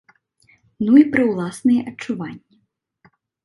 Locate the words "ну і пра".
0.85-1.27